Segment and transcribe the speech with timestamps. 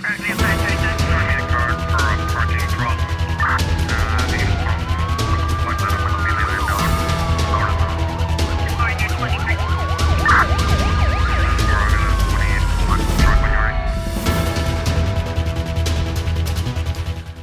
[0.00, 0.47] Certainly.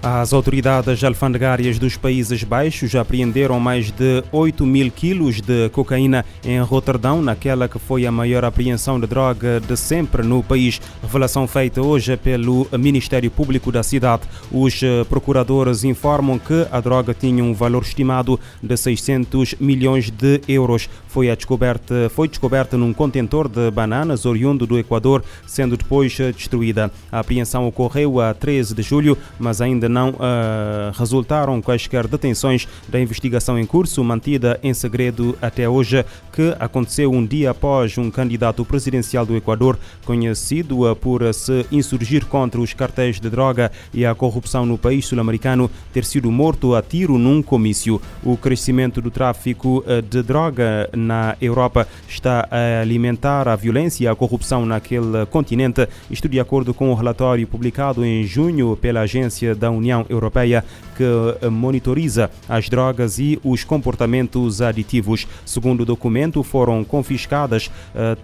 [0.08, 6.62] As autoridades alfandegárias dos Países Baixos apreenderam mais de 8 mil quilos de cocaína em
[6.62, 10.80] Roterdão, naquela que foi a maior apreensão de droga de sempre no país.
[11.02, 14.22] Revelação feita hoje pelo Ministério Público da cidade.
[14.52, 20.40] Os eh, procuradores informam que a droga tinha um valor estimado de 600 milhões de
[20.48, 20.88] euros.
[21.08, 26.32] Foi, a descoberta, foi descoberta num contentor de bananas oriundo do Equador, sendo depois eh,
[26.32, 26.92] destruída.
[27.12, 33.00] A apreensão ocorreu a 13 de julho, mas ainda não uh, resultaram quaisquer detenções da
[33.00, 38.64] investigação em curso, mantida em segredo até hoje, que aconteceu um dia após um candidato
[38.66, 44.66] presidencial do Equador, conhecido por se insurgir contra os cartéis de droga e a corrupção
[44.66, 48.02] no país sul-americano, ter sido morto a tiro num comício.
[48.24, 54.08] O crescimento do tráfico uh, de droga na Europa está a alimentar a violência e
[54.08, 59.56] a corrupção naquele continente, isto de acordo com o relatório publicado em junho pela Agência
[59.56, 65.28] da União União Europeia que eh, monitoriza as drogas e os comportamentos aditivos.
[65.46, 67.70] Segundo o documento, foram confiscadas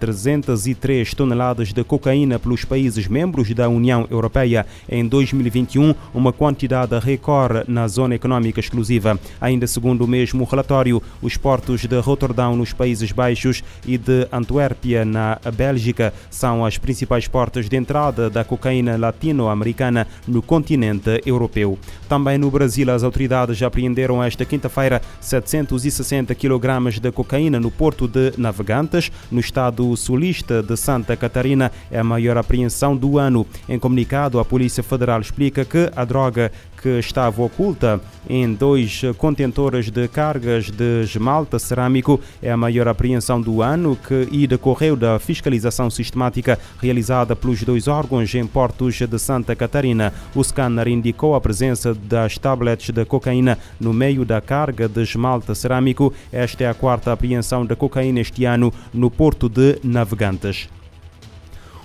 [0.00, 6.98] 303 eh, toneladas de cocaína pelos países membros da União Europeia em 2021, uma quantidade
[6.98, 9.18] recorde na zona econômica exclusiva.
[9.40, 15.04] Ainda segundo o mesmo relatório, os portos de Roterdão nos Países Baixos e de Antuérpia
[15.04, 21.78] na Bélgica são as principais portas de entrada da cocaína latino-americana no continente europeu europeu.
[22.08, 28.06] Também no Brasil, as autoridades já apreenderam esta quinta-feira 760 kg de cocaína no porto
[28.06, 31.70] de Navegantes, no estado sulista de Santa Catarina.
[31.90, 33.46] É a maior apreensão do ano.
[33.68, 36.50] Em comunicado, a Polícia Federal explica que a droga
[36.82, 42.20] que estava oculta em dois contentores de cargas de esmalte cerâmico.
[42.42, 47.86] É a maior apreensão do ano que, e decorreu da fiscalização sistemática realizada pelos dois
[47.86, 50.12] órgãos em portos de Santa Catarina.
[50.34, 55.54] O scanner indicou a presença das tablets de cocaína no meio da carga de esmalte
[55.54, 56.12] cerâmico.
[56.32, 60.68] Esta é a quarta apreensão de cocaína este ano no porto de Navegantes.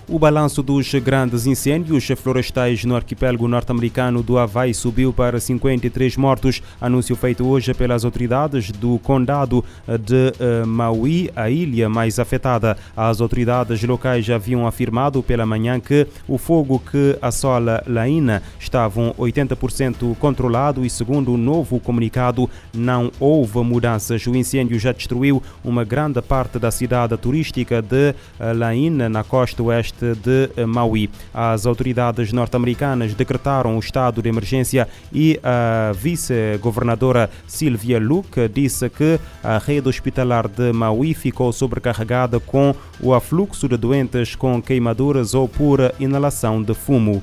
[0.10, 6.64] O balanço dos grandes incêndios florestais no arquipélago norte-americano do Havaí subiu para 53 mortos,
[6.80, 12.78] anúncio feito hoje pelas autoridades do condado de eh, Maui, a ilha mais afetada.
[12.96, 20.16] As autoridades locais haviam afirmado pela manhã que o fogo que assola Laína estava 80%
[20.16, 24.26] controlado e, segundo o novo comunicado, não houve mudanças.
[24.26, 29.62] O incêndio já destruiu uma grande parte da cidade turística de eh, Laína, na costa
[29.64, 31.10] oeste de Maui.
[31.34, 39.20] As autoridades norte-americanas decretaram o estado de emergência e a vice-governadora Sylvia Luke disse que
[39.44, 45.48] a rede hospitalar de Maui ficou sobrecarregada com o afluxo de doentes com queimaduras ou
[45.48, 47.22] por inalação de fumo.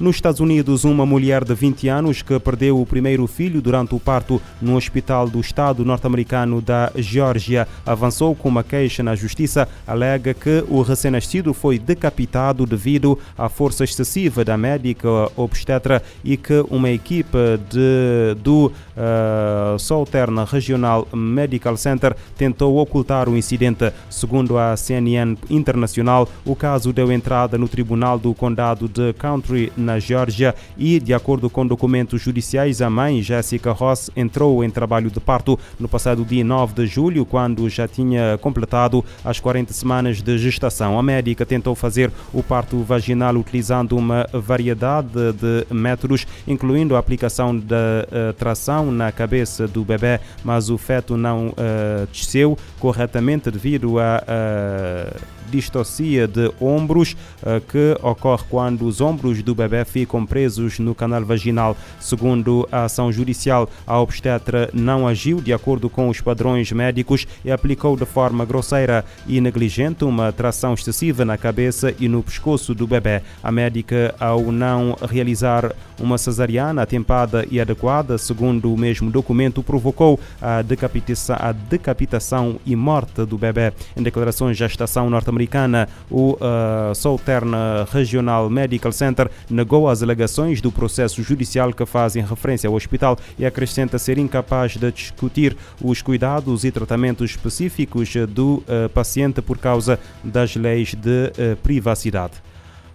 [0.00, 4.00] Nos Estados Unidos, uma mulher de 20 anos que perdeu o primeiro filho durante o
[4.00, 10.32] parto no hospital do estado norte-americano da Geórgia avançou com uma queixa na justiça, alega
[10.32, 16.88] que o recém-nascido foi decapitado devido à força excessiva da médica obstetra e que uma
[16.88, 17.36] equipe
[17.68, 23.92] de, do uh, Southern Regional Medical Center tentou ocultar o incidente.
[24.08, 29.98] Segundo a CNN Internacional, o caso deu entrada no Tribunal do Condado de Country na
[29.98, 35.20] Geórgia e, de acordo com documentos judiciais, a mãe, Jessica Ross, entrou em trabalho de
[35.20, 40.38] parto no passado dia 9 de julho, quando já tinha completado as 40 semanas de
[40.38, 40.98] gestação.
[40.98, 47.56] A médica tentou fazer o parto vaginal utilizando uma variedade de métodos, incluindo a aplicação
[47.56, 53.98] da uh, tração na cabeça do bebê, mas o feto não uh, desceu corretamente devido
[53.98, 60.78] a uh, distocia de ombros uh, que ocorre quando os ombros do bebê ficam presos
[60.78, 61.76] no canal vaginal.
[61.98, 67.50] Segundo a ação judicial, a obstetra não agiu de acordo com os padrões médicos e
[67.50, 72.86] aplicou de forma grosseira e negligente uma tração excessiva na cabeça e no pescoço do
[72.86, 73.22] bebê.
[73.42, 80.18] A médica, ao não realizar uma cesariana atempada e adequada, segundo o mesmo documento, provocou
[80.40, 83.72] a decapitação, a decapitação e morte do bebê.
[83.96, 87.52] Em declarações à estação norte-americana, americana, o uh, Southern
[87.90, 93.46] Regional Medical Center negou as alegações do processo judicial que fazem referência ao hospital e
[93.46, 99.98] acrescenta ser incapaz de discutir os cuidados e tratamentos específicos do uh, paciente por causa
[100.22, 102.34] das leis de uh, privacidade.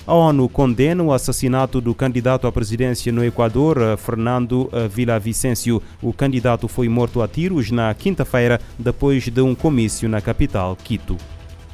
[0.05, 5.81] A ONU condena o assassinato do candidato à presidência no Equador, Fernando Villavicencio.
[5.99, 11.17] O candidato foi morto a tiros na quinta-feira, depois de um comício na capital, Quito.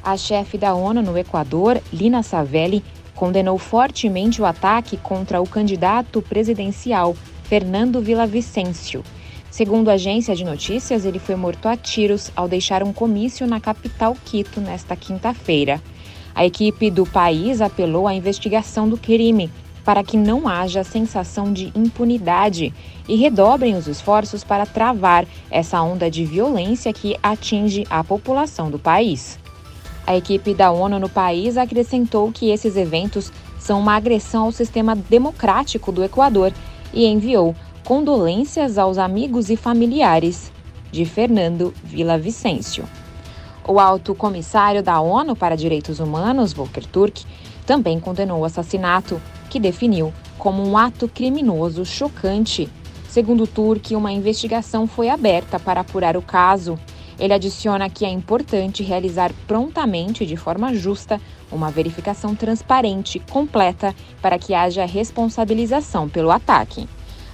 [0.03, 2.83] A chefe da ONU no Equador, Lina Savelli,
[3.13, 9.03] condenou fortemente o ataque contra o candidato presidencial, Fernando Villavicencio.
[9.51, 13.59] Segundo a agência de notícias, ele foi morto a tiros ao deixar um comício na
[13.59, 15.79] capital Quito nesta quinta-feira.
[16.33, 19.51] A equipe do país apelou à investigação do crime
[19.83, 22.73] para que não haja sensação de impunidade
[23.07, 28.79] e redobrem os esforços para travar essa onda de violência que atinge a população do
[28.79, 29.40] país.
[30.11, 34.93] A equipe da ONU no país acrescentou que esses eventos são uma agressão ao sistema
[34.93, 36.51] democrático do Equador
[36.93, 37.55] e enviou
[37.85, 40.51] condolências aos amigos e familiares
[40.91, 41.73] de Fernando
[42.19, 42.83] Vicencio.
[43.65, 47.23] O alto comissário da ONU para Direitos Humanos, Volker Turk,
[47.65, 52.67] também condenou o assassinato, que definiu como um ato criminoso chocante.
[53.07, 56.77] Segundo Turk, uma investigação foi aberta para apurar o caso.
[57.21, 61.21] Ele adiciona que é importante realizar prontamente de forma justa
[61.51, 66.89] uma verificação transparente, completa, para que haja responsabilização pelo ataque.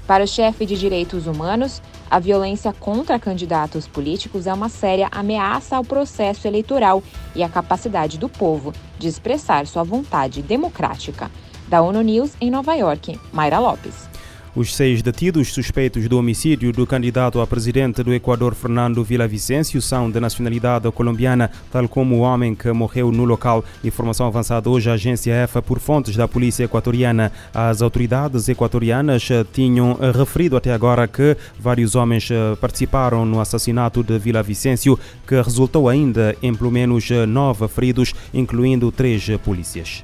[0.05, 1.81] Para o chefe de direitos humanos,
[2.11, 7.01] a violência contra candidatos políticos é uma séria ameaça ao processo eleitoral
[7.33, 11.31] e à capacidade do povo de expressar sua vontade democrática.
[11.69, 14.16] Da ONU News em Nova York, Mayra Lopes.
[14.57, 20.09] Os seis detidos suspeitos do homicídio do candidato a presidente do Equador, Fernando Villavicencio, são
[20.09, 23.63] de nacionalidade colombiana, tal como o homem que morreu no local.
[23.83, 27.31] Informação avançada hoje à agência EFA por fontes da polícia equatoriana.
[27.53, 32.27] As autoridades equatorianas tinham referido até agora que vários homens
[32.59, 39.23] participaram no assassinato de Villavicencio, que resultou ainda em pelo menos nove feridos, incluindo três
[39.45, 40.03] polícias.